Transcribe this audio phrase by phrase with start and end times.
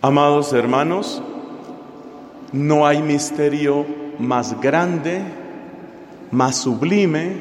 [0.00, 1.20] Amados hermanos,
[2.52, 3.84] no hay misterio
[4.20, 5.22] más grande,
[6.30, 7.32] más sublime,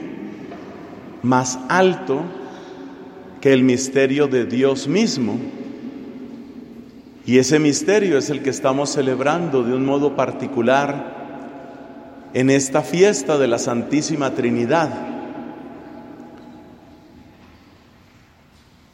[1.21, 2.21] más alto
[3.41, 5.37] que el misterio de Dios mismo.
[7.27, 11.13] Y ese misterio es el que estamos celebrando de un modo particular
[12.33, 14.89] en esta fiesta de la Santísima Trinidad.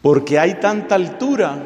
[0.01, 1.63] Porque hay tanta altura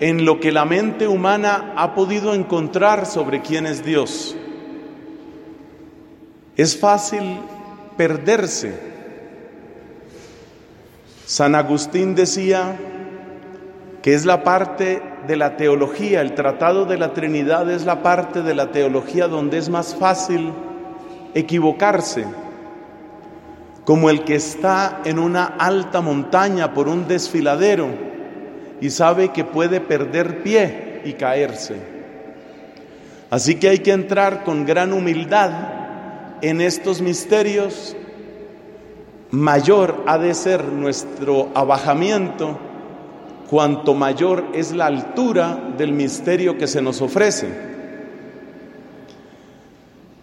[0.00, 4.36] en lo que la mente humana ha podido encontrar sobre quién es Dios.
[6.56, 7.40] Es fácil
[7.96, 8.78] perderse.
[11.26, 12.76] San Agustín decía
[14.02, 18.42] que es la parte de la teología, el tratado de la Trinidad es la parte
[18.42, 20.52] de la teología donde es más fácil
[21.34, 22.24] equivocarse,
[23.84, 28.07] como el que está en una alta montaña por un desfiladero
[28.80, 31.76] y sabe que puede perder pie y caerse.
[33.30, 35.50] Así que hay que entrar con gran humildad
[36.40, 37.96] en estos misterios.
[39.30, 42.58] Mayor ha de ser nuestro abajamiento
[43.50, 47.48] cuanto mayor es la altura del misterio que se nos ofrece.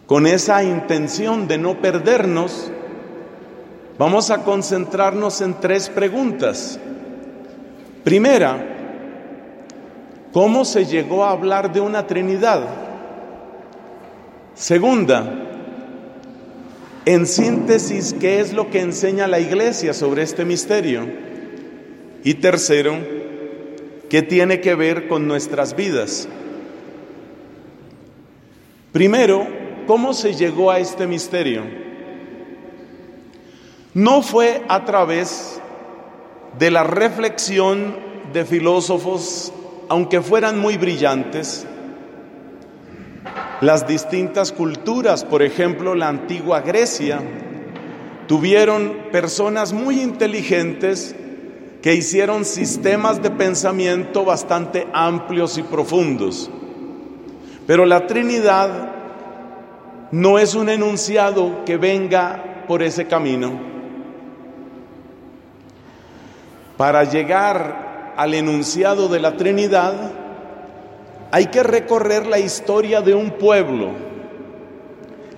[0.05, 2.71] Con esa intención de no perdernos,
[3.97, 6.79] vamos a concentrarnos en tres preguntas.
[8.05, 8.63] Primera,
[10.31, 12.61] ¿cómo se llegó a hablar de una Trinidad?
[14.53, 15.33] Segunda,
[17.05, 21.07] en síntesis, ¿qué es lo que enseña la Iglesia sobre este misterio?
[22.23, 22.95] Y tercero,
[24.07, 26.27] ¿qué tiene que ver con nuestras vidas?
[28.91, 29.47] Primero,
[29.87, 31.63] ¿cómo se llegó a este misterio?
[33.95, 35.59] No fue a través
[36.57, 37.95] de la reflexión
[38.31, 39.51] de filósofos,
[39.89, 41.65] aunque fueran muy brillantes,
[43.61, 47.21] las distintas culturas, por ejemplo la antigua Grecia,
[48.27, 51.15] tuvieron personas muy inteligentes
[51.81, 56.49] que hicieron sistemas de pensamiento bastante amplios y profundos.
[57.67, 58.91] Pero la Trinidad
[60.11, 63.74] no es un enunciado que venga por ese camino.
[66.77, 70.11] Para llegar al enunciado de la Trinidad
[71.31, 73.91] hay que recorrer la historia de un pueblo.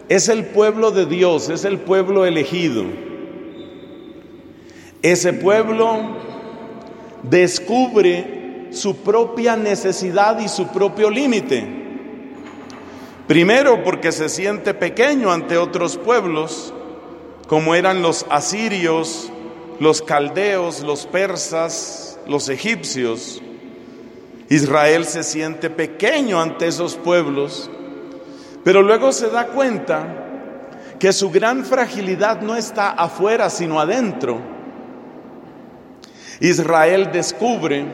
[0.10, 2.86] Es el pueblo de Dios, es el pueblo elegido.
[5.02, 6.18] Ese pueblo
[7.24, 11.66] descubre su propia necesidad y su propio límite.
[13.28, 16.74] Primero porque se siente pequeño ante otros pueblos,
[17.48, 19.32] como eran los asirios,
[19.80, 23.42] los caldeos, los persas, los egipcios.
[24.50, 27.70] Israel se siente pequeño ante esos pueblos,
[28.64, 30.28] pero luego se da cuenta
[31.00, 34.40] que su gran fragilidad no está afuera, sino adentro.
[36.40, 37.86] Israel descubre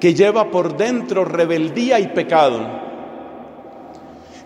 [0.00, 2.84] que lleva por dentro rebeldía y pecado.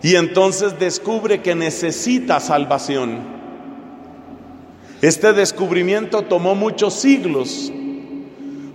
[0.01, 3.40] Y entonces descubre que necesita salvación.
[5.01, 7.73] Este descubrimiento tomó muchos siglos,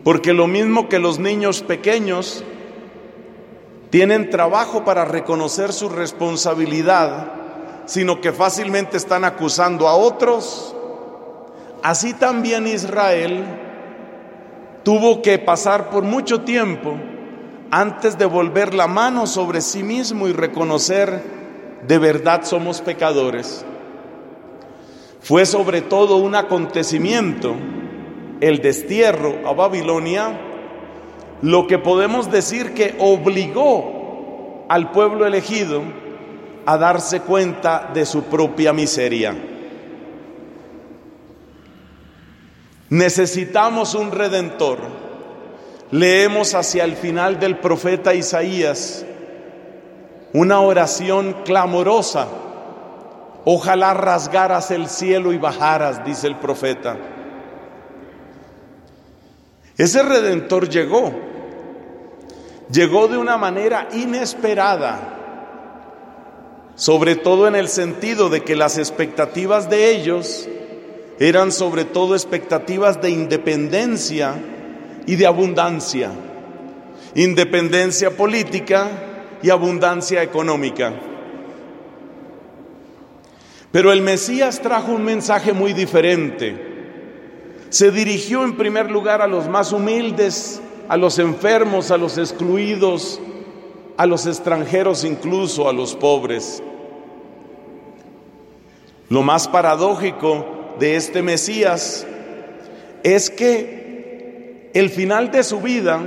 [0.02, 2.42] porque lo mismo que los niños pequeños
[3.90, 7.32] tienen trabajo para reconocer su responsabilidad,
[7.86, 10.74] sino que fácilmente están acusando a otros,
[11.84, 13.44] así también Israel
[14.82, 16.96] tuvo que pasar por mucho tiempo
[17.70, 21.22] antes de volver la mano sobre sí mismo y reconocer
[21.86, 23.64] de verdad somos pecadores.
[25.26, 27.56] Fue sobre todo un acontecimiento,
[28.40, 30.38] el destierro a Babilonia,
[31.42, 35.82] lo que podemos decir que obligó al pueblo elegido
[36.64, 39.34] a darse cuenta de su propia miseria.
[42.88, 44.78] Necesitamos un redentor.
[45.90, 49.04] Leemos hacia el final del profeta Isaías
[50.32, 52.28] una oración clamorosa
[53.48, 56.96] Ojalá rasgaras el cielo y bajaras, dice el profeta.
[59.78, 61.12] Ese redentor llegó,
[62.68, 64.98] llegó de una manera inesperada,
[66.74, 70.48] sobre todo en el sentido de que las expectativas de ellos
[71.20, 74.34] eran sobre todo expectativas de independencia
[75.06, 76.10] y de abundancia,
[77.14, 78.88] independencia política
[79.40, 81.05] y abundancia económica.
[83.76, 86.56] Pero el Mesías trajo un mensaje muy diferente.
[87.68, 93.20] Se dirigió en primer lugar a los más humildes a los enfermos, a los excluidos,
[93.98, 96.62] a los extranjeros, incluso a los pobres.
[99.10, 102.06] Lo más paradójico de este Mesías
[103.02, 106.00] es que el final de su vida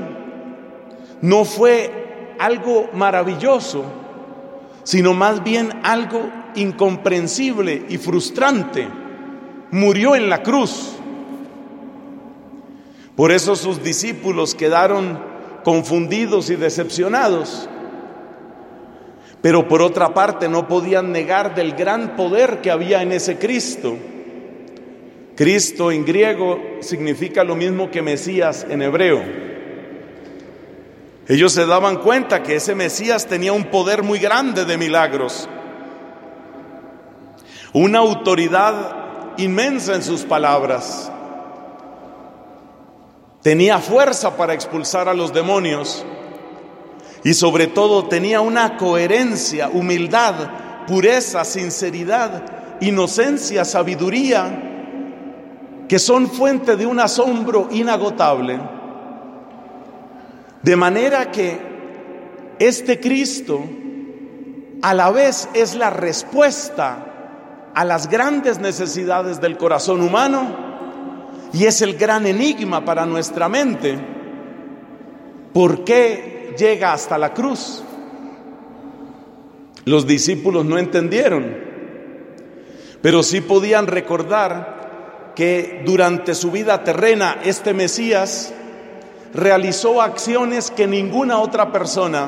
[1.22, 3.84] no fue algo maravilloso,
[4.84, 8.88] sino más bien algo incomprensible y frustrante.
[9.72, 10.94] Murió en la cruz.
[13.16, 15.20] Por eso sus discípulos quedaron
[15.64, 17.70] confundidos y decepcionados.
[19.42, 23.98] Pero por otra parte no podían negar del gran poder que había en ese Cristo.
[25.36, 29.24] Cristo en griego significa lo mismo que Mesías en hebreo.
[31.30, 35.48] Ellos se daban cuenta que ese Mesías tenía un poder muy grande de milagros,
[37.74, 41.12] una autoridad inmensa en sus palabras,
[43.42, 46.06] tenía fuerza para expulsar a los demonios
[47.24, 54.66] y sobre todo tenía una coherencia, humildad, pureza, sinceridad, inocencia, sabiduría,
[55.88, 58.60] que son fuente de un asombro inagotable.
[60.62, 61.60] De manera que
[62.60, 63.64] este Cristo
[64.82, 67.09] a la vez es la respuesta
[67.80, 73.98] a las grandes necesidades del corazón humano y es el gran enigma para nuestra mente.
[75.54, 77.82] ¿Por qué llega hasta la cruz.
[79.86, 81.56] Los discípulos no entendieron,
[83.02, 88.54] pero sí podían recordar que durante su vida terrena este Mesías
[89.34, 92.28] realizó acciones que ninguna otra persona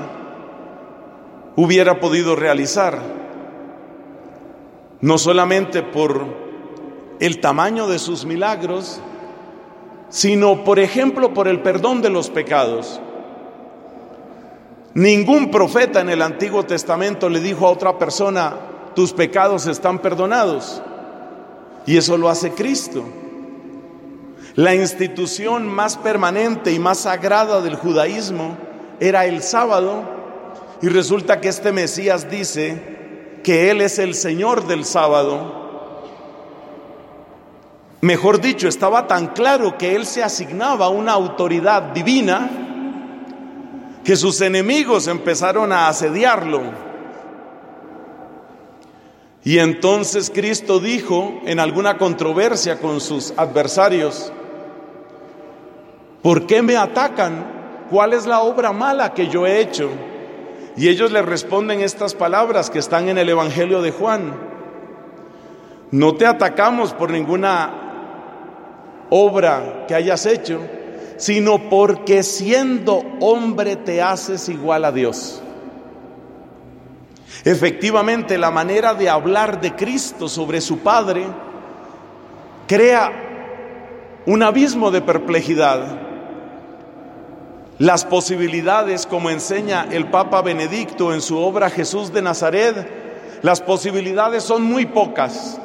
[1.57, 3.20] hubiera podido realizar,
[5.01, 6.25] no solamente por
[7.19, 9.00] el tamaño de sus milagros,
[10.09, 13.00] sino por ejemplo por el perdón de los pecados.
[14.94, 18.56] Ningún profeta en el Antiguo Testamento le dijo a otra persona,
[18.94, 20.81] tus pecados están perdonados.
[21.86, 23.03] Y eso lo hace Cristo.
[24.56, 28.57] La institución más permanente y más sagrada del judaísmo
[29.00, 30.03] era el sábado.
[30.81, 33.00] Y resulta que este Mesías dice
[33.43, 35.61] que Él es el Señor del sábado.
[38.01, 42.49] Mejor dicho, estaba tan claro que Él se asignaba una autoridad divina
[44.03, 46.61] que sus enemigos empezaron a asediarlo.
[49.43, 54.31] Y entonces Cristo dijo en alguna controversia con sus adversarios,
[56.21, 57.85] ¿por qué me atacan?
[57.89, 59.89] ¿Cuál es la obra mala que yo he hecho?
[60.77, 64.33] Y ellos le responden estas palabras que están en el Evangelio de Juan.
[65.91, 70.62] No te atacamos por ninguna obra que hayas hecho,
[71.18, 75.41] sino porque siendo hombre te haces igual a Dios.
[77.44, 81.25] Efectivamente, la manera de hablar de Cristo sobre su Padre
[82.67, 83.12] crea
[84.25, 86.10] un abismo de perplejidad.
[87.81, 94.43] Las posibilidades, como enseña el Papa Benedicto en su obra Jesús de Nazaret, las posibilidades
[94.43, 95.59] son muy pocas.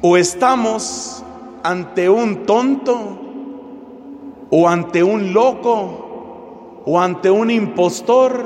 [0.00, 1.22] O estamos
[1.62, 3.18] ante un tonto
[4.48, 8.42] o ante un loco, o ante un impostor,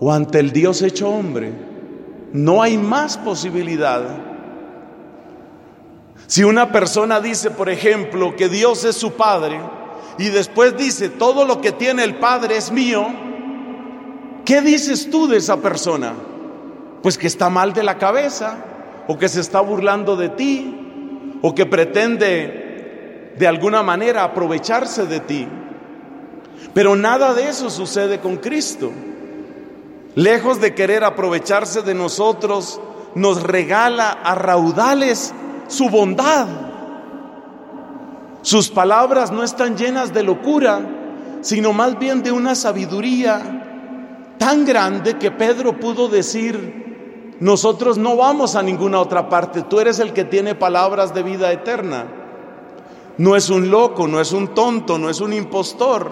[0.00, 1.52] o ante el Dios hecho hombre.
[2.32, 4.04] No hay más posibilidad.
[6.26, 9.60] Si una persona dice, por ejemplo, que Dios es su Padre,
[10.20, 13.06] y después dice, todo lo que tiene el Padre es mío,
[14.44, 16.12] ¿qué dices tú de esa persona?
[17.02, 18.58] Pues que está mal de la cabeza,
[19.08, 25.20] o que se está burlando de ti, o que pretende de alguna manera aprovecharse de
[25.20, 25.48] ti.
[26.74, 28.92] Pero nada de eso sucede con Cristo.
[30.16, 32.78] Lejos de querer aprovecharse de nosotros,
[33.14, 35.32] nos regala a raudales
[35.68, 36.69] su bondad.
[38.42, 40.80] Sus palabras no están llenas de locura,
[41.42, 48.56] sino más bien de una sabiduría tan grande que Pedro pudo decir, nosotros no vamos
[48.56, 52.20] a ninguna otra parte, tú eres el que tiene palabras de vida eterna
[53.20, 56.10] no es un loco, no es un tonto, no es un impostor.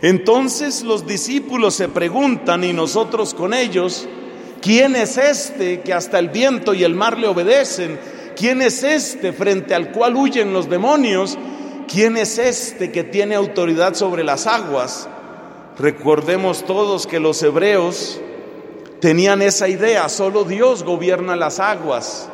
[0.00, 4.08] Entonces los discípulos se preguntan y nosotros con ellos,
[4.62, 8.00] ¿quién es este que hasta el viento y el mar le obedecen?
[8.36, 11.38] ¿Quién es este frente al cual huyen los demonios?
[11.86, 15.08] ¿Quién es este que tiene autoridad sobre las aguas?
[15.78, 18.20] Recordemos todos que los hebreos
[19.00, 22.28] tenían esa idea, solo Dios gobierna las aguas.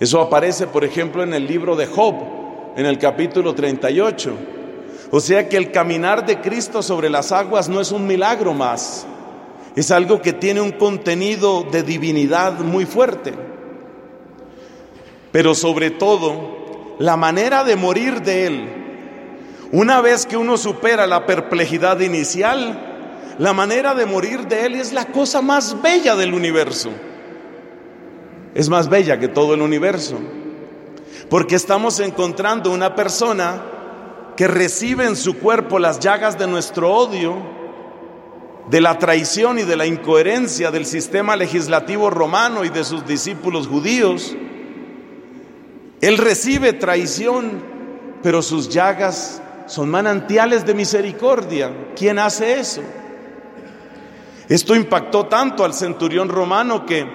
[0.00, 2.14] Eso aparece, por ejemplo, en el libro de Job,
[2.76, 4.32] en el capítulo 38.
[5.10, 9.06] O sea que el caminar de Cristo sobre las aguas no es un milagro más,
[9.74, 13.34] es algo que tiene un contenido de divinidad muy fuerte.
[15.32, 18.68] Pero sobre todo, la manera de morir de Él,
[19.72, 24.92] una vez que uno supera la perplejidad inicial, la manera de morir de Él es
[24.92, 26.90] la cosa más bella del universo.
[28.54, 30.18] Es más bella que todo el universo.
[31.28, 33.62] Porque estamos encontrando una persona
[34.36, 37.36] que recibe en su cuerpo las llagas de nuestro odio,
[38.70, 43.66] de la traición y de la incoherencia del sistema legislativo romano y de sus discípulos
[43.66, 44.34] judíos.
[46.00, 47.62] Él recibe traición,
[48.22, 51.72] pero sus llagas son manantiales de misericordia.
[51.96, 52.82] ¿Quién hace eso?
[54.48, 57.06] Esto impactó tanto al centurión romano que,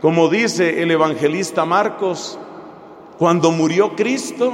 [0.00, 2.38] como dice el evangelista Marcos,
[3.18, 4.52] cuando murió Cristo,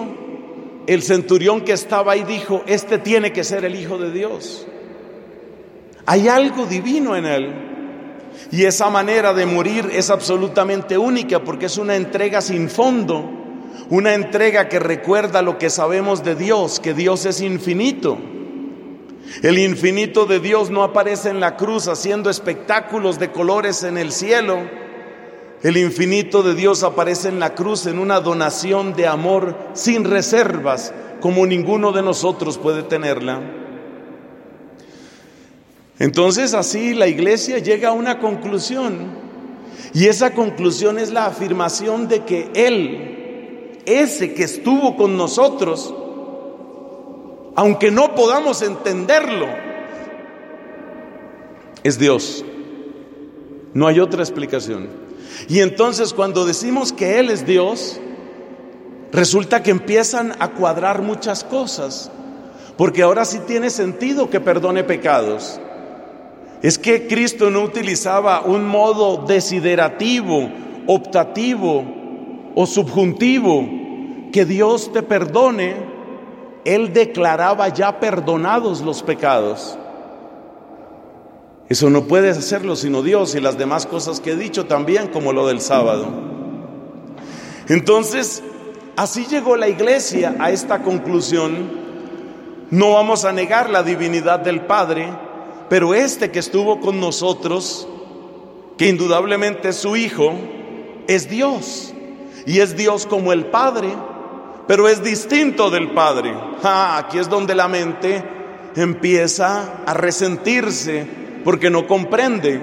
[0.87, 4.67] el centurión que estaba ahí dijo, este tiene que ser el Hijo de Dios.
[6.07, 7.68] Hay algo divino en él.
[8.51, 13.29] Y esa manera de morir es absolutamente única porque es una entrega sin fondo,
[13.91, 18.19] una entrega que recuerda lo que sabemos de Dios, que Dios es infinito
[19.43, 24.11] el infinito de Dios no aparece en la cruz haciendo espectáculos de colores en el
[24.11, 24.59] cielo.
[25.63, 30.93] El infinito de Dios aparece en la cruz en una donación de amor sin reservas,
[31.21, 33.41] como ninguno de nosotros puede tenerla.
[35.99, 39.29] Entonces así la iglesia llega a una conclusión
[39.93, 45.95] y esa conclusión es la afirmación de que Él, ese que estuvo con nosotros,
[47.57, 49.47] aunque no podamos entenderlo,
[51.83, 52.45] es Dios.
[53.75, 54.89] No hay otra explicación.
[55.49, 58.01] Y entonces cuando decimos que Él es Dios,
[59.11, 62.11] resulta que empiezan a cuadrar muchas cosas,
[62.77, 65.61] porque ahora sí tiene sentido que perdone pecados.
[66.63, 70.51] Es que Cristo no utilizaba un modo desiderativo,
[70.87, 71.85] optativo
[72.55, 73.69] o subjuntivo,
[74.33, 75.99] que Dios te perdone
[76.69, 79.79] él declaraba ya perdonados los pecados.
[81.71, 85.33] Eso no puede hacerlo sino Dios y las demás cosas que he dicho también, como
[85.33, 86.09] lo del sábado.
[87.69, 88.43] Entonces,
[88.97, 91.89] así llegó la iglesia a esta conclusión.
[92.71, 95.09] No vamos a negar la divinidad del Padre,
[95.69, 97.89] pero este que estuvo con nosotros,
[98.77, 100.35] que indudablemente es su Hijo,
[101.07, 101.95] es Dios.
[102.47, 103.95] Y es Dios como el Padre
[104.69, 106.37] pero es distinto del Padre.
[106.63, 108.23] aquí es donde la mente
[108.77, 111.07] empieza a resentirse
[111.43, 112.61] porque no comprende.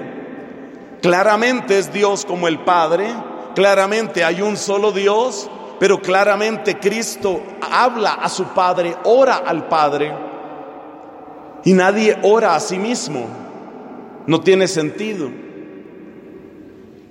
[1.02, 3.12] Claramente es Dios como el Padre,
[3.56, 10.14] claramente hay un solo Dios, pero claramente Cristo habla a su Padre, ora al Padre,
[11.66, 13.26] y nadie ora a sí mismo.
[14.26, 15.28] No tiene sentido.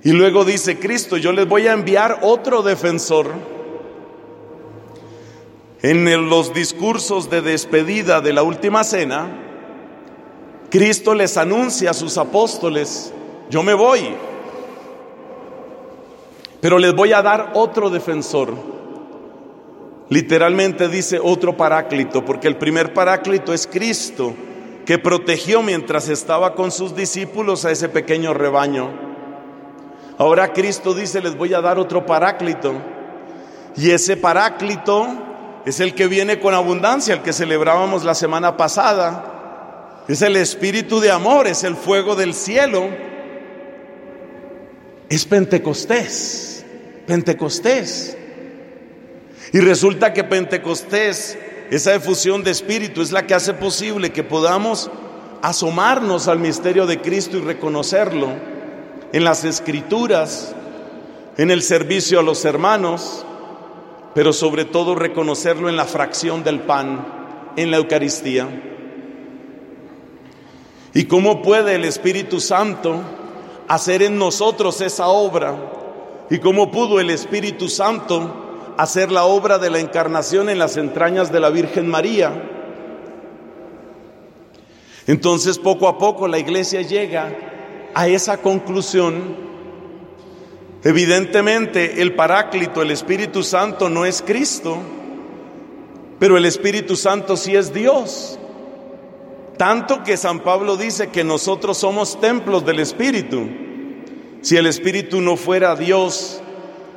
[0.02, 3.26] Y luego dice Cristo, yo les voy a enviar otro defensor
[5.82, 9.28] en los discursos de despedida de la última cena,
[10.70, 13.12] Cristo les anuncia a sus apóstoles,
[13.50, 14.00] yo me voy,
[16.60, 18.54] pero les voy a dar otro defensor.
[20.08, 24.34] Literalmente dice otro paráclito, porque el primer paráclito es Cristo,
[24.86, 28.88] que protegió mientras estaba con sus discípulos a ese pequeño rebaño.
[30.16, 32.72] Ahora Cristo dice, les voy a dar otro paráclito.
[33.76, 35.08] Y ese paráclito
[35.66, 40.04] es el que viene con abundancia, el que celebrábamos la semana pasada.
[40.06, 42.88] Es el espíritu de amor, es el fuego del cielo.
[45.08, 46.64] Es Pentecostés,
[47.08, 48.16] Pentecostés.
[49.52, 51.36] Y resulta que Pentecostés,
[51.70, 54.90] esa efusión de espíritu, es la que hace posible que podamos
[55.42, 58.28] asomarnos al misterio de Cristo y reconocerlo
[59.12, 60.54] en las escrituras,
[61.36, 63.24] en el servicio a los hermanos,
[64.14, 68.48] pero sobre todo reconocerlo en la fracción del pan, en la Eucaristía.
[70.94, 73.02] ¿Y cómo puede el Espíritu Santo
[73.68, 75.54] hacer en nosotros esa obra?
[76.30, 78.45] ¿Y cómo pudo el Espíritu Santo
[78.76, 82.50] hacer la obra de la encarnación en las entrañas de la Virgen María?
[85.06, 87.32] Entonces poco a poco la iglesia llega
[87.94, 89.46] a esa conclusión
[90.86, 94.78] Evidentemente el Paráclito, el Espíritu Santo no es Cristo,
[96.20, 98.38] pero el Espíritu Santo sí es Dios.
[99.56, 103.48] Tanto que San Pablo dice que nosotros somos templos del Espíritu.
[104.42, 106.40] Si el Espíritu no fuera Dios,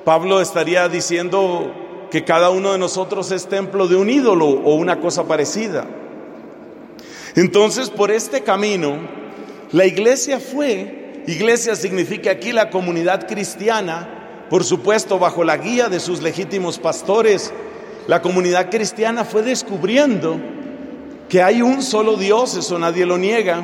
[0.03, 1.74] Pablo estaría diciendo
[2.10, 5.86] que cada uno de nosotros es templo de un ídolo o una cosa parecida.
[7.36, 8.98] Entonces, por este camino,
[9.72, 16.00] la iglesia fue, iglesia significa aquí la comunidad cristiana, por supuesto bajo la guía de
[16.00, 17.53] sus legítimos pastores,
[18.08, 20.39] la comunidad cristiana fue descubriendo
[21.29, 23.63] que hay un solo Dios, eso nadie lo niega,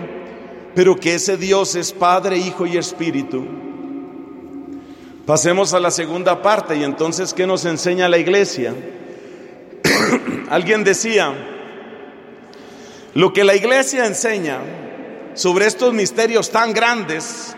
[0.75, 3.64] pero que ese Dios es Padre, Hijo y Espíritu.
[5.25, 8.75] Pasemos a la segunda parte y entonces, ¿qué nos enseña la iglesia?
[10.51, 11.33] Alguien decía,
[13.15, 14.59] lo que la iglesia enseña
[15.33, 17.55] sobre estos misterios tan grandes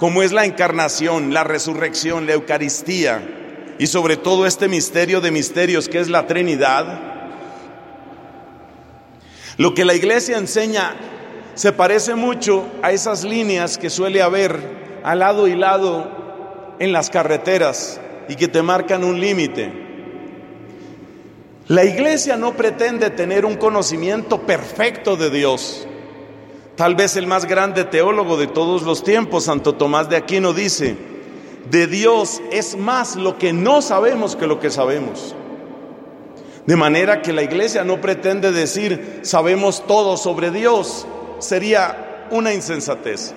[0.00, 3.22] como es la encarnación, la resurrección, la Eucaristía
[3.78, 6.98] y sobre todo este misterio de misterios que es la Trinidad,
[9.58, 10.96] lo que la iglesia enseña
[11.54, 14.58] se parece mucho a esas líneas que suele haber
[15.04, 16.25] al lado y lado
[16.78, 19.72] en las carreteras y que te marcan un límite.
[21.68, 25.86] La iglesia no pretende tener un conocimiento perfecto de Dios.
[26.76, 30.96] Tal vez el más grande teólogo de todos los tiempos, Santo Tomás de Aquino, dice,
[31.70, 35.34] de Dios es más lo que no sabemos que lo que sabemos.
[36.66, 41.06] De manera que la iglesia no pretende decir, sabemos todo sobre Dios,
[41.38, 43.34] sería una insensatez.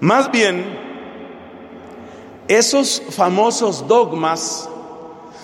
[0.00, 0.85] Más bien,
[2.48, 4.68] esos famosos dogmas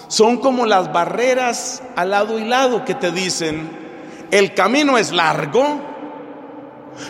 [0.09, 3.71] son como las barreras al lado y lado que te dicen,
[4.31, 5.81] el camino es largo,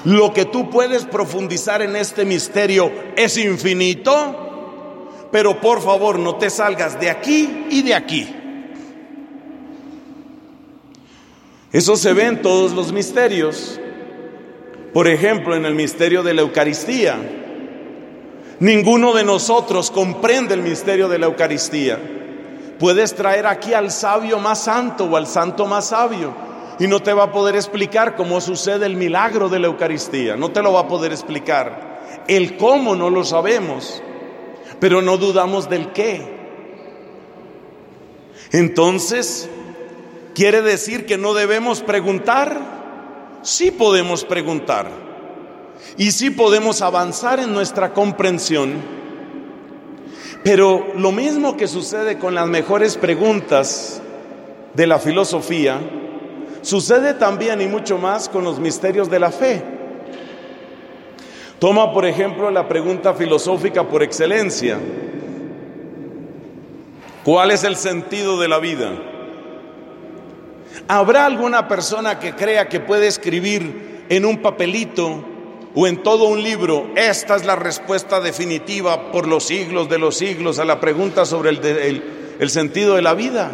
[0.05, 6.51] lo que tú puedes profundizar en este misterio es infinito, pero por favor no te
[6.51, 8.37] salgas de aquí y de aquí.
[11.73, 13.81] Eso se ve en todos los misterios.
[14.93, 17.42] Por ejemplo, en el misterio de la Eucaristía.
[18.63, 21.99] Ninguno de nosotros comprende el misterio de la Eucaristía.
[22.79, 26.33] Puedes traer aquí al sabio más santo o al santo más sabio
[26.79, 30.37] y no te va a poder explicar cómo sucede el milagro de la Eucaristía.
[30.37, 32.23] No te lo va a poder explicar.
[32.29, 34.01] El cómo no lo sabemos,
[34.79, 36.25] pero no dudamos del qué.
[38.53, 39.51] Entonces,
[40.37, 42.61] ¿quiere decir que no debemos preguntar?
[43.43, 45.12] sí podemos preguntar
[45.97, 48.75] y sí podemos avanzar en nuestra comprensión.
[50.43, 54.03] Pero lo mismo que sucede con las mejores preguntas
[54.75, 55.79] de la filosofía,
[56.63, 59.63] sucede también y mucho más con los misterios de la fe.
[61.59, 64.79] Toma, por ejemplo, la pregunta filosófica por excelencia.
[67.25, 68.91] ¿Cuál es el sentido de la vida?
[70.89, 75.25] ¿Habrá alguna persona que crea que puede escribir en un papelito
[75.75, 80.17] o en todo un libro, esta es la respuesta definitiva por los siglos de los
[80.17, 83.51] siglos a la pregunta sobre el, el sentido de la vida?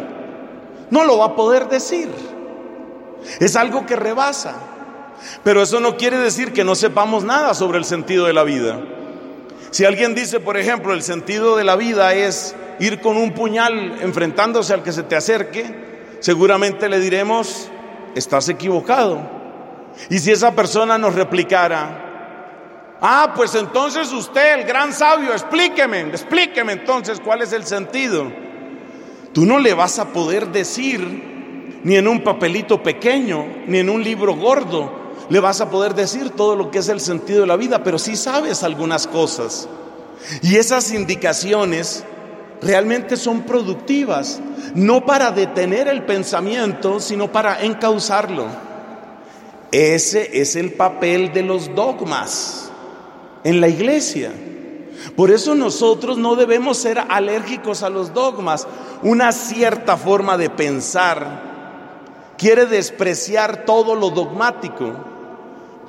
[0.89, 2.09] No lo va a poder decir.
[3.39, 4.55] Es algo que rebasa.
[5.43, 8.79] Pero eso no quiere decir que no sepamos nada sobre el sentido de la vida.
[9.71, 13.99] Si alguien dice, por ejemplo, el sentido de la vida es ir con un puñal
[14.01, 17.69] enfrentándose al que se te acerque, seguramente le diremos,
[18.15, 19.21] estás equivocado.
[20.09, 22.08] Y si esa persona nos replicara,
[23.01, 28.31] ah, pues entonces usted, el gran sabio, explíqueme, explíqueme entonces cuál es el sentido.
[29.33, 34.03] Tú no le vas a poder decir, ni en un papelito pequeño, ni en un
[34.03, 34.91] libro gordo,
[35.29, 37.99] le vas a poder decir todo lo que es el sentido de la vida, pero
[37.99, 39.69] sí sabes algunas cosas.
[40.41, 42.03] Y esas indicaciones
[42.61, 44.41] realmente son productivas,
[44.73, 48.47] no para detener el pensamiento, sino para encauzarlo.
[49.71, 52.68] Ese es el papel de los dogmas
[53.43, 54.31] en la iglesia.
[55.15, 58.67] Por eso nosotros no debemos ser alérgicos a los dogmas.
[59.01, 61.49] Una cierta forma de pensar
[62.37, 64.93] quiere despreciar todo lo dogmático.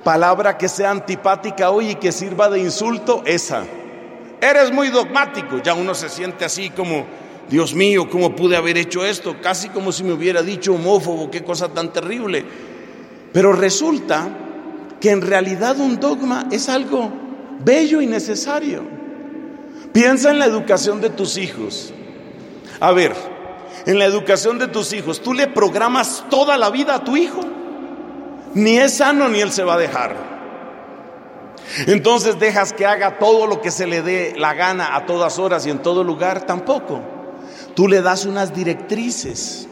[0.04, 3.64] Palabra que sea antipática hoy y que sirva de insulto, esa.
[4.40, 5.58] Eres muy dogmático.
[5.62, 7.04] Ya uno se siente así como,
[7.48, 9.36] Dios mío, ¿cómo pude haber hecho esto?
[9.42, 12.44] Casi como si me hubiera dicho homófobo, qué cosa tan terrible.
[13.32, 14.28] Pero resulta
[15.00, 17.29] que en realidad un dogma es algo
[17.64, 18.82] bello y necesario.
[19.92, 21.92] Piensa en la educación de tus hijos.
[22.78, 23.14] A ver,
[23.86, 27.40] en la educación de tus hijos, ¿tú le programas toda la vida a tu hijo?
[28.54, 30.30] Ni es sano ni él se va a dejar.
[31.86, 35.66] Entonces dejas que haga todo lo que se le dé la gana a todas horas
[35.66, 37.00] y en todo lugar, tampoco.
[37.74, 39.68] Tú le das unas directrices,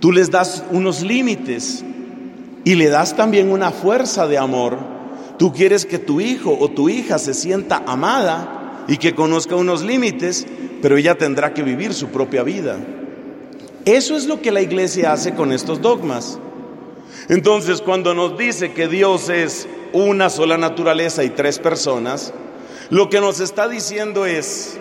[0.00, 1.84] tú les das unos límites
[2.64, 4.97] y le das también una fuerza de amor.
[5.38, 9.82] Tú quieres que tu hijo o tu hija se sienta amada y que conozca unos
[9.82, 10.46] límites,
[10.82, 12.78] pero ella tendrá que vivir su propia vida.
[13.84, 16.38] Eso es lo que la iglesia hace con estos dogmas.
[17.28, 22.32] Entonces, cuando nos dice que Dios es una sola naturaleza y tres personas,
[22.90, 24.78] lo que nos está diciendo es,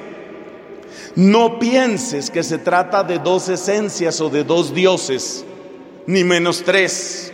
[1.15, 5.45] no pienses que se trata de dos esencias o de dos dioses,
[6.05, 7.33] ni menos tres.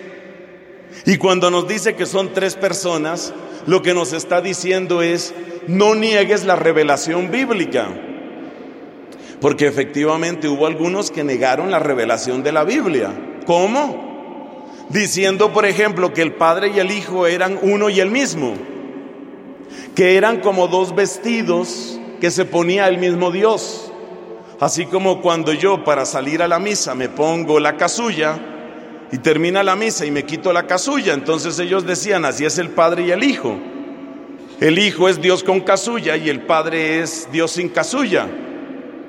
[1.06, 3.34] Y cuando nos dice que son tres personas,
[3.68, 5.34] lo que nos está diciendo es,
[5.68, 7.88] no niegues la revelación bíblica.
[9.42, 13.12] Porque efectivamente hubo algunos que negaron la revelación de la Biblia.
[13.46, 14.64] ¿Cómo?
[14.90, 18.54] Diciendo, por ejemplo, que el Padre y el Hijo eran uno y el mismo.
[19.96, 23.92] Que eran como dos vestidos que se ponía el mismo Dios.
[24.62, 28.53] Así como cuando yo para salir a la misa me pongo la casulla
[29.14, 32.72] y termina la misa y me quito la casulla, entonces ellos decían, así es el
[32.72, 33.56] Padre y el Hijo.
[34.60, 38.28] El Hijo es Dios con casulla y el Padre es Dios sin casulla.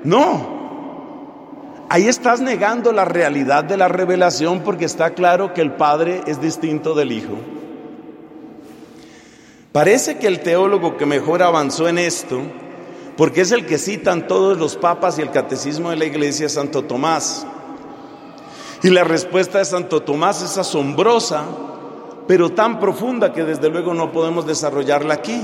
[0.03, 1.87] No.
[1.89, 6.39] Ahí estás negando la realidad de la revelación porque está claro que el Padre es
[6.39, 7.39] distinto del Hijo.
[9.71, 12.43] Parece que el teólogo que mejor avanzó en esto,
[13.17, 16.83] porque es el que citan todos los papas y el catecismo de la iglesia, Santo
[16.83, 17.47] Tomás.
[18.85, 21.43] Y la respuesta de Santo Tomás es asombrosa,
[22.27, 25.41] pero tan profunda que desde luego no podemos desarrollarla aquí.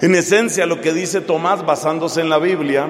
[0.00, 2.88] En esencia, lo que dice Tomás, basándose en la Biblia,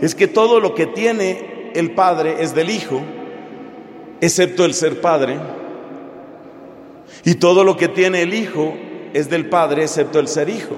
[0.00, 3.02] es que todo lo que tiene el Padre es del Hijo,
[4.20, 5.40] excepto el ser Padre,
[7.24, 8.76] y todo lo que tiene el Hijo
[9.12, 10.76] es del Padre, excepto el ser Hijo.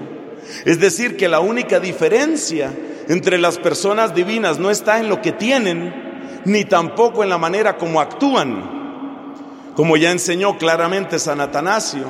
[0.64, 2.72] Es decir, que la única diferencia
[3.09, 6.06] entre las personas divinas no está en lo que tienen,
[6.46, 8.76] ni tampoco en la manera como actúan.
[9.74, 12.04] Como ya enseñó claramente San Atanasio,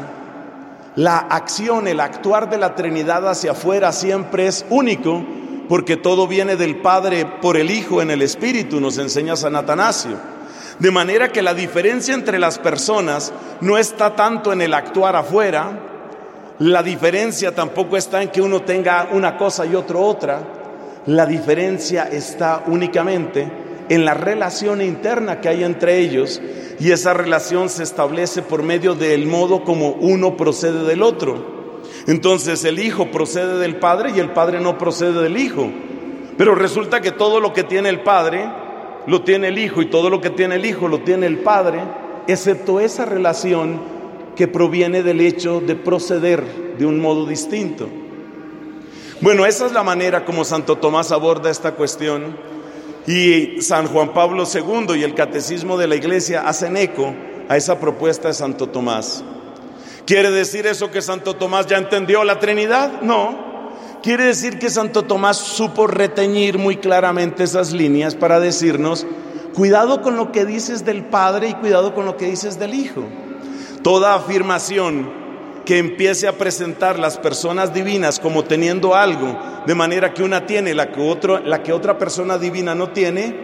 [0.95, 5.25] la acción, el actuar de la Trinidad hacia afuera siempre es único,
[5.69, 10.17] porque todo viene del Padre por el Hijo en el Espíritu, nos enseña San Atanasio.
[10.79, 15.81] De manera que la diferencia entre las personas no está tanto en el actuar afuera,
[16.59, 20.41] la diferencia tampoco está en que uno tenga una cosa y otro otra,
[21.07, 26.41] la diferencia está únicamente en la relación interna que hay entre ellos
[26.79, 31.83] y esa relación se establece por medio del modo como uno procede del otro.
[32.07, 35.71] Entonces el Hijo procede del Padre y el Padre no procede del Hijo.
[36.37, 38.47] Pero resulta que todo lo que tiene el Padre
[39.07, 41.81] lo tiene el Hijo y todo lo que tiene el Hijo lo tiene el Padre,
[42.27, 43.81] excepto esa relación
[44.35, 47.89] que proviene del hecho de proceder de un modo distinto.
[49.23, 52.37] Bueno, esa es la manera como Santo Tomás aborda esta cuestión
[53.07, 57.15] y San Juan Pablo II y el Catecismo de la Iglesia hacen eco
[57.49, 59.23] a esa propuesta de Santo Tomás.
[60.05, 63.03] ¿Quiere decir eso que Santo Tomás ya entendió la Trinidad?
[63.03, 63.47] No.
[64.03, 69.07] Quiere decir que Santo Tomás supo reteñir muy claramente esas líneas para decirnos,
[69.55, 73.05] cuidado con lo que dices del Padre y cuidado con lo que dices del Hijo.
[73.83, 75.26] Toda afirmación
[75.67, 80.73] que empiece a presentar las personas divinas como teniendo algo, de manera que una tiene
[80.73, 83.35] la que, otro, la que otra persona divina no tiene,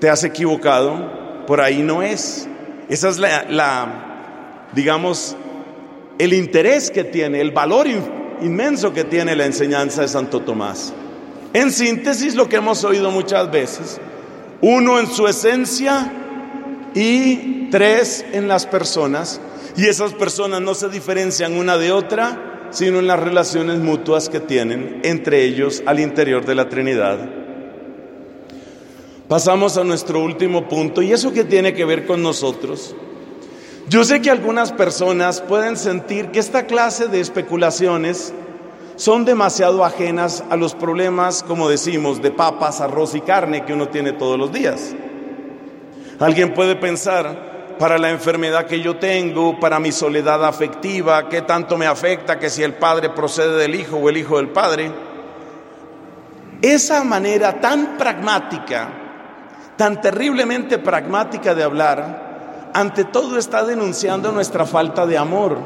[0.00, 2.48] te has equivocado, por ahí no es.
[2.88, 5.36] Esa es la, digamos,
[6.18, 7.86] el interés que tiene, el valor
[8.42, 10.92] inmenso que tiene la enseñanza de Santo Tomás.
[11.52, 14.00] En síntesis, lo que hemos oído muchas veces,
[14.60, 16.12] uno en su esencia
[16.94, 19.40] y tres en las personas,
[19.76, 24.40] y esas personas no se diferencian una de otra, sino en las relaciones mutuas que
[24.40, 27.18] tienen entre ellos al interior de la Trinidad.
[29.28, 32.94] Pasamos a nuestro último punto, y eso que tiene que ver con nosotros.
[33.88, 38.32] Yo sé que algunas personas pueden sentir que esta clase de especulaciones
[38.96, 43.88] son demasiado ajenas a los problemas, como decimos, de papas, arroz y carne que uno
[43.88, 44.94] tiene todos los días.
[46.18, 51.76] Alguien puede pensar, para la enfermedad que yo tengo, para mi soledad afectiva, qué tanto
[51.76, 54.90] me afecta que si el padre procede del hijo o el hijo del padre.
[56.60, 58.88] Esa manera tan pragmática,
[59.76, 65.58] tan terriblemente pragmática de hablar, ante todo está denunciando nuestra falta de amor.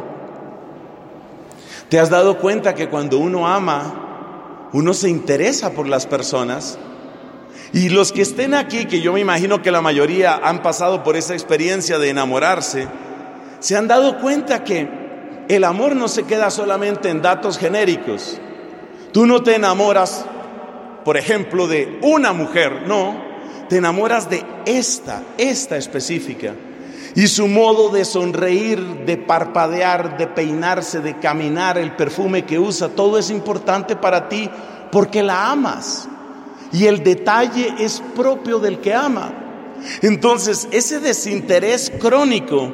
[1.89, 6.79] ¿Te has dado cuenta que cuando uno ama, uno se interesa por las personas?
[7.73, 11.17] Y los que estén aquí, que yo me imagino que la mayoría han pasado por
[11.17, 12.87] esa experiencia de enamorarse,
[13.59, 14.89] se han dado cuenta que
[15.49, 18.39] el amor no se queda solamente en datos genéricos.
[19.13, 20.25] Tú no te enamoras,
[21.05, 23.25] por ejemplo, de una mujer, no,
[23.69, 26.55] te enamoras de esta, esta específica.
[27.15, 32.91] Y su modo de sonreír, de parpadear, de peinarse, de caminar, el perfume que usa,
[32.91, 34.51] todo es importante para ti
[34.93, 36.09] porque la amas.
[36.73, 39.33] Y el detalle es propio del que ama.
[40.03, 42.73] Entonces, ese desinterés crónico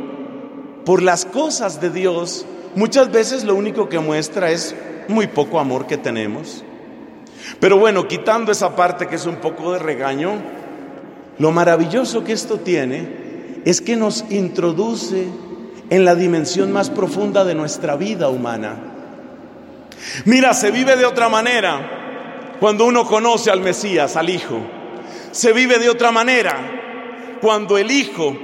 [0.85, 4.75] por las cosas de Dios, muchas veces lo único que muestra es
[5.09, 6.65] muy poco amor que tenemos.
[7.61, 10.33] Pero bueno, quitando esa parte que es un poco de regaño,
[11.39, 15.27] lo maravilloso que esto tiene es que nos introduce
[15.91, 18.77] en la dimensión más profunda de nuestra vida humana.
[20.25, 22.12] Mira, se vive de otra manera
[22.63, 24.61] cuando uno conoce al Mesías, al Hijo.
[25.33, 28.37] Se vive de otra manera cuando el Hijo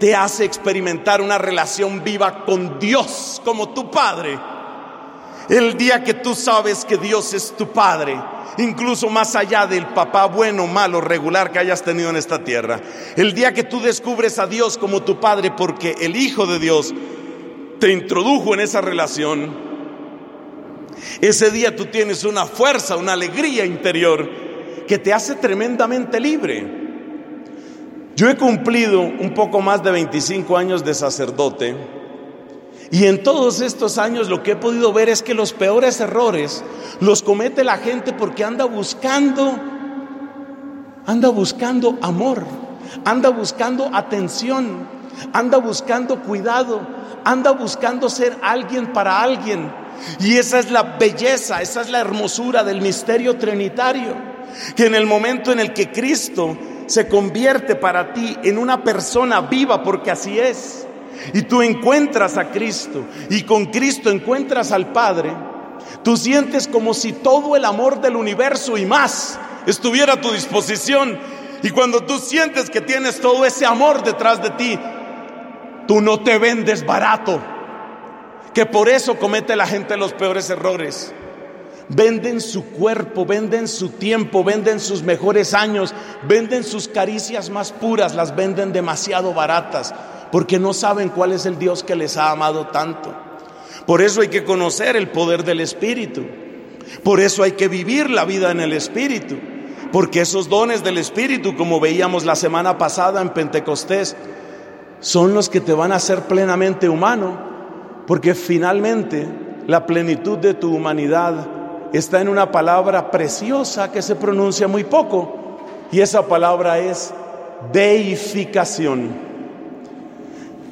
[0.00, 4.36] te hace experimentar una relación viva con Dios como tu Padre.
[5.48, 8.20] El día que tú sabes que Dios es tu Padre,
[8.58, 12.80] incluso más allá del papá bueno, malo, regular que hayas tenido en esta tierra.
[13.14, 16.92] El día que tú descubres a Dios como tu Padre porque el Hijo de Dios
[17.78, 19.65] te introdujo en esa relación,
[21.20, 24.28] ese día tú tienes una fuerza, una alegría interior
[24.86, 26.86] que te hace tremendamente libre.
[28.16, 31.76] Yo he cumplido un poco más de 25 años de sacerdote
[32.90, 36.64] y en todos estos años lo que he podido ver es que los peores errores
[37.00, 39.58] los comete la gente porque anda buscando,
[41.04, 42.44] anda buscando amor,
[43.04, 44.88] anda buscando atención,
[45.32, 46.80] anda buscando cuidado,
[47.24, 49.85] anda buscando ser alguien para alguien.
[50.20, 54.14] Y esa es la belleza, esa es la hermosura del misterio trinitario,
[54.74, 56.56] que en el momento en el que Cristo
[56.86, 60.86] se convierte para ti en una persona viva, porque así es,
[61.32, 65.32] y tú encuentras a Cristo y con Cristo encuentras al Padre,
[66.02, 71.18] tú sientes como si todo el amor del universo y más estuviera a tu disposición.
[71.62, 74.78] Y cuando tú sientes que tienes todo ese amor detrás de ti,
[75.86, 77.40] tú no te vendes barato.
[78.56, 81.12] Que por eso comete la gente los peores errores.
[81.90, 85.92] Venden su cuerpo, venden su tiempo, venden sus mejores años,
[86.26, 89.94] venden sus caricias más puras, las venden demasiado baratas
[90.32, 93.14] porque no saben cuál es el Dios que les ha amado tanto.
[93.84, 96.24] Por eso hay que conocer el poder del Espíritu.
[97.02, 99.36] Por eso hay que vivir la vida en el Espíritu.
[99.92, 104.16] Porque esos dones del Espíritu, como veíamos la semana pasada en Pentecostés,
[105.00, 107.55] son los que te van a hacer plenamente humano.
[108.06, 109.26] Porque finalmente
[109.66, 111.46] la plenitud de tu humanidad
[111.92, 115.58] está en una palabra preciosa que se pronuncia muy poco.
[115.90, 117.12] Y esa palabra es
[117.72, 119.10] deificación.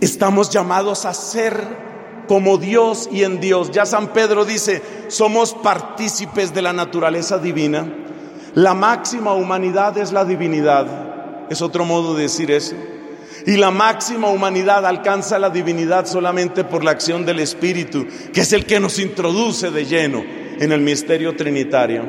[0.00, 1.84] Estamos llamados a ser
[2.28, 3.70] como Dios y en Dios.
[3.70, 7.86] Ya San Pedro dice, somos partícipes de la naturaleza divina.
[8.54, 10.86] La máxima humanidad es la divinidad.
[11.50, 12.76] Es otro modo de decir eso.
[13.46, 18.52] Y la máxima humanidad alcanza la divinidad solamente por la acción del Espíritu, que es
[18.52, 20.24] el que nos introduce de lleno
[20.58, 22.04] en el misterio trinitario.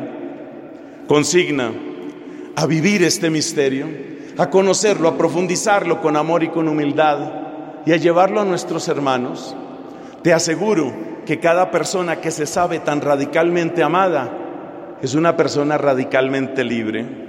[1.08, 1.72] Consigna
[2.56, 3.88] a vivir este misterio,
[4.38, 7.46] a conocerlo, a profundizarlo con amor y con humildad
[7.86, 9.56] y a llevarlo a nuestros hermanos,
[10.24, 10.92] te aseguro
[11.26, 17.25] que cada persona que se sabe tan radicalmente amada es una persona radicalmente libre.